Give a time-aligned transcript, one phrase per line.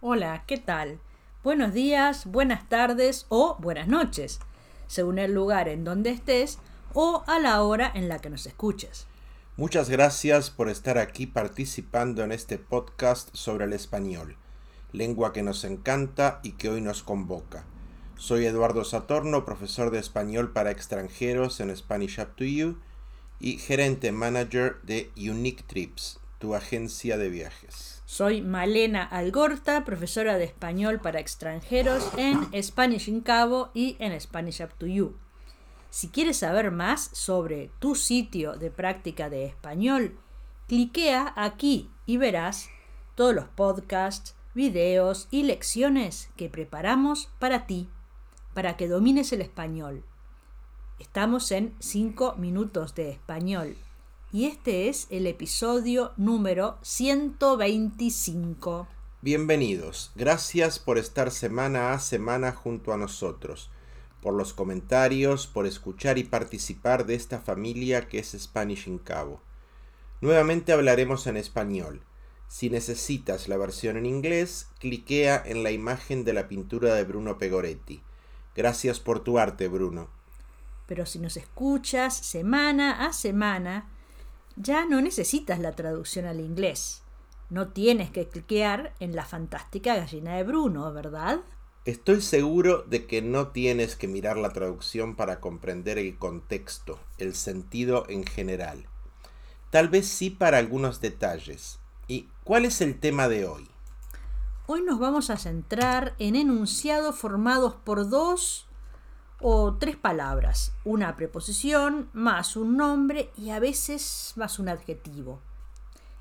[0.00, 1.00] Hola, ¿qué tal?
[1.42, 4.38] Buenos días, buenas tardes o buenas noches,
[4.86, 6.60] según el lugar en donde estés
[6.94, 9.08] o a la hora en la que nos escuches.
[9.56, 14.36] Muchas gracias por estar aquí participando en este podcast sobre el español,
[14.92, 17.64] lengua que nos encanta y que hoy nos convoca.
[18.16, 22.78] Soy Eduardo Satorno, profesor de español para extranjeros en Spanish Up to You
[23.40, 28.02] y gerente manager de Unique Trips, tu agencia de viajes.
[28.06, 34.62] Soy Malena Algorta, profesora de español para extranjeros en Spanish in Cabo y en Spanish
[34.62, 35.16] Up to You.
[35.90, 40.18] Si quieres saber más sobre tu sitio de práctica de español,
[40.68, 42.68] cliquea aquí y verás
[43.14, 47.88] todos los podcasts, videos y lecciones que preparamos para ti,
[48.54, 50.04] para que domines el español.
[50.98, 53.76] Estamos en 5 minutos de español
[54.30, 58.86] y este es el episodio número 125.
[59.22, 63.70] Bienvenidos, gracias por estar semana a semana junto a nosotros,
[64.20, 69.40] por los comentarios, por escuchar y participar de esta familia que es Spanish in Cabo.
[70.20, 72.02] Nuevamente hablaremos en español.
[72.48, 77.38] Si necesitas la versión en inglés, cliquea en la imagen de la pintura de Bruno
[77.38, 78.02] Pegoretti.
[78.54, 80.10] Gracias por tu arte, Bruno.
[80.86, 83.88] Pero si nos escuchas semana a semana,
[84.60, 87.02] ya no necesitas la traducción al inglés.
[87.48, 91.40] No tienes que cliquear en la fantástica gallina de Bruno, ¿verdad?
[91.84, 97.34] Estoy seguro de que no tienes que mirar la traducción para comprender el contexto, el
[97.34, 98.86] sentido en general.
[99.70, 101.78] Tal vez sí para algunos detalles.
[102.06, 103.68] ¿Y cuál es el tema de hoy?
[104.66, 108.67] Hoy nos vamos a centrar en enunciados formados por dos
[109.40, 115.40] o tres palabras, una preposición más un nombre y a veces más un adjetivo.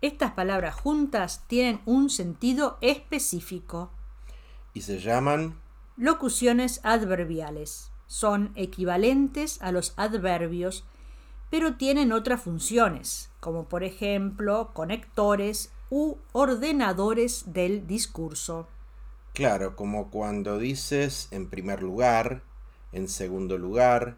[0.00, 3.90] Estas palabras juntas tienen un sentido específico.
[4.72, 5.56] Y se llaman
[5.96, 7.90] locuciones adverbiales.
[8.06, 10.84] Son equivalentes a los adverbios,
[11.50, 18.68] pero tienen otras funciones, como por ejemplo conectores u ordenadores del discurso.
[19.34, 22.42] Claro, como cuando dices en primer lugar,
[22.92, 24.16] en segundo lugar,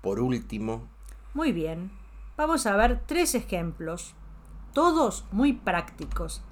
[0.00, 0.88] por último.
[1.34, 1.90] Muy bien,
[2.36, 4.14] vamos a ver tres ejemplos,
[4.72, 6.42] todos muy prácticos.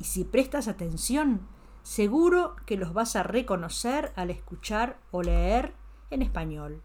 [0.00, 1.40] Y si prestas atención,
[1.82, 5.74] seguro que los vas a reconocer al escuchar o leer
[6.10, 6.82] en español.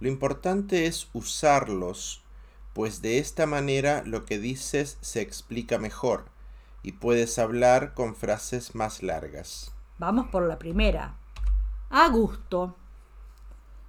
[0.00, 2.22] Lo importante es usarlos,
[2.74, 6.26] pues de esta manera lo que dices se explica mejor
[6.82, 9.72] y puedes hablar con frases más largas.
[9.98, 11.16] Vamos por la primera.
[11.88, 12.76] A gusto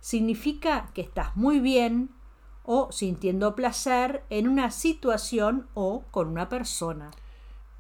[0.07, 2.11] significa que estás muy bien
[2.63, 7.11] o sintiendo placer en una situación o con una persona.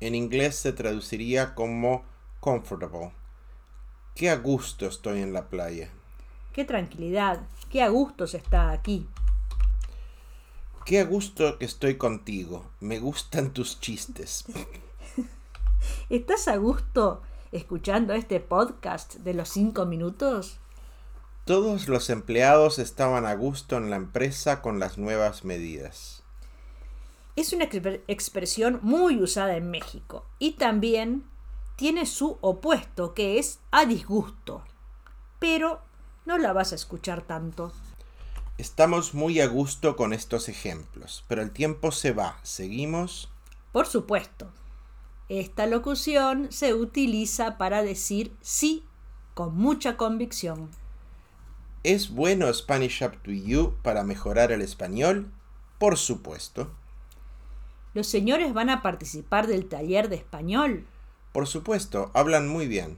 [0.01, 2.03] En inglés se traduciría como
[2.41, 3.13] comfortable.
[4.13, 5.89] Qué a gusto estoy en la playa.
[6.51, 9.07] Qué tranquilidad, qué a gusto se está aquí.
[10.83, 12.65] Qué a gusto que estoy contigo.
[12.81, 14.43] Me gustan tus chistes.
[16.09, 17.21] ¿Estás a gusto
[17.53, 20.59] escuchando este podcast de los cinco minutos?
[21.47, 26.21] Todos los empleados estaban a gusto en la empresa con las nuevas medidas.
[27.37, 27.69] Es una
[28.09, 31.23] expresión muy usada en México y también
[31.77, 34.61] tiene su opuesto, que es a disgusto.
[35.39, 35.79] Pero
[36.25, 37.71] no la vas a escuchar tanto.
[38.57, 42.41] Estamos muy a gusto con estos ejemplos, pero el tiempo se va.
[42.43, 43.29] ¿Seguimos?
[43.71, 44.51] Por supuesto.
[45.29, 48.83] Esta locución se utiliza para decir sí
[49.33, 50.69] con mucha convicción.
[51.87, 55.31] ¿Es bueno Spanish Up to You para mejorar el español?
[55.77, 56.69] Por supuesto.
[57.93, 60.85] ¿Los señores van a participar del taller de español?
[61.31, 62.97] Por supuesto, hablan muy bien.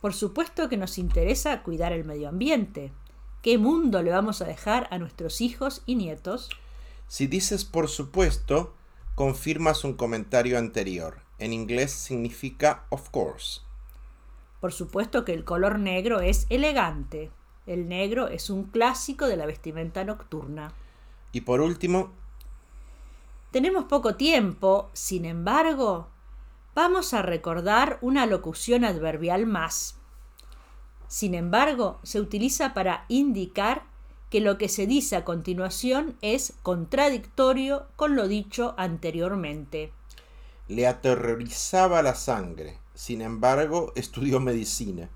[0.00, 2.90] Por supuesto que nos interesa cuidar el medio ambiente.
[3.42, 6.48] ¿Qué mundo le vamos a dejar a nuestros hijos y nietos?
[7.06, 8.72] Si dices por supuesto,
[9.14, 11.20] confirmas un comentario anterior.
[11.38, 13.60] En inglés significa of course.
[14.62, 17.30] Por supuesto que el color negro es elegante.
[17.70, 20.72] El negro es un clásico de la vestimenta nocturna.
[21.30, 22.10] Y por último...
[23.52, 26.08] Tenemos poco tiempo, sin embargo,
[26.74, 29.94] vamos a recordar una locución adverbial más.
[31.06, 33.84] Sin embargo, se utiliza para indicar
[34.30, 39.92] que lo que se dice a continuación es contradictorio con lo dicho anteriormente.
[40.66, 42.78] Le aterrorizaba la sangre.
[42.94, 45.08] Sin embargo, estudió medicina.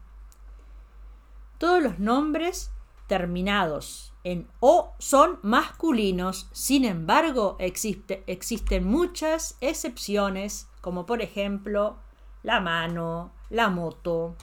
[1.64, 2.72] Todos los nombres
[3.06, 11.96] terminados en O son masculinos, sin embargo existen muchas excepciones, como por ejemplo
[12.42, 14.36] la mano, la moto.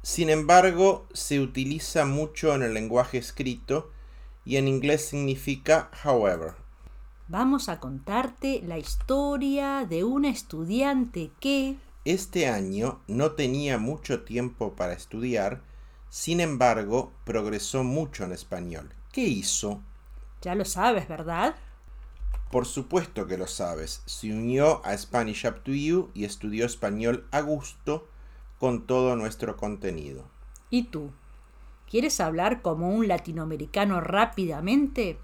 [0.00, 3.90] Sin embargo, se utiliza mucho en el lenguaje escrito
[4.46, 6.54] y en inglés significa however.
[7.28, 14.72] Vamos a contarte la historia de una estudiante que Este año no tenía mucho tiempo
[14.72, 15.60] para estudiar,
[16.12, 18.92] sin embargo, progresó mucho en español.
[19.12, 19.80] ¿Qué hizo?
[20.42, 21.54] ya lo sabes, ¿verdad?
[22.50, 24.02] Por supuesto que lo sabes.
[24.04, 28.06] Se unió a Spanish Up to You y estudió español a gusto
[28.58, 30.24] con todo nuestro contenido.
[30.68, 31.12] ¿Y tú?
[31.88, 35.18] ¿Quieres hablar como un latinoamericano rápidamente?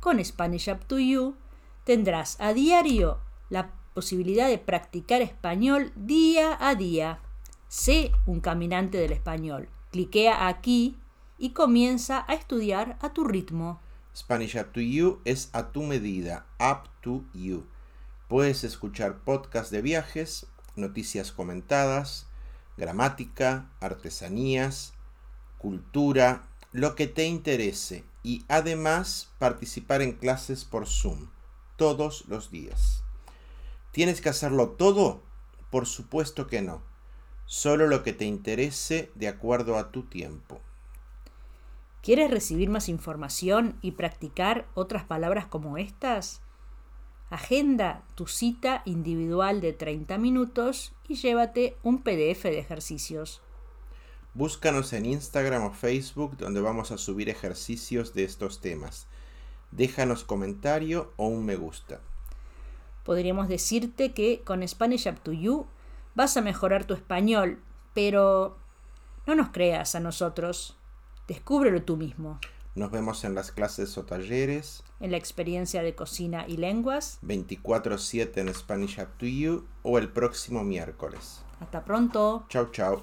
[0.00, 1.36] Con Spanish Up to You
[1.84, 3.20] tendrás a diario
[3.50, 7.20] la posibilidad de practicar español día a día.
[7.68, 9.68] Sé un caminante del español.
[9.94, 10.98] Cliquea aquí
[11.38, 13.80] y comienza a estudiar a tu ritmo.
[14.12, 17.64] Spanish Up to You es a tu medida, Up to You.
[18.26, 22.26] Puedes escuchar podcasts de viajes, noticias comentadas,
[22.76, 24.94] gramática, artesanías,
[25.58, 26.42] cultura,
[26.72, 31.28] lo que te interese y además participar en clases por Zoom
[31.76, 33.04] todos los días.
[33.92, 35.22] ¿Tienes que hacerlo todo?
[35.70, 36.82] Por supuesto que no.
[37.46, 40.60] Solo lo que te interese de acuerdo a tu tiempo.
[42.02, 46.42] ¿Quieres recibir más información y practicar otras palabras como estas?
[47.30, 53.40] Agenda tu cita individual de 30 minutos y llévate un PDF de ejercicios.
[54.34, 59.06] Búscanos en Instagram o Facebook donde vamos a subir ejercicios de estos temas.
[59.70, 62.00] Déjanos comentario o un me gusta.
[63.04, 65.66] Podríamos decirte que con Spanish Up to You
[66.14, 67.62] vas a mejorar tu español,
[67.94, 68.56] pero
[69.26, 70.76] no nos creas a nosotros.
[71.28, 72.38] Descúbrelo tú mismo.
[72.74, 77.18] Nos vemos en las clases o talleres En la experiencia de cocina y lenguas.
[77.22, 81.44] 24/7 en Spanish Up to You o el próximo miércoles.
[81.60, 82.46] Hasta pronto.
[82.48, 83.02] Chau chau.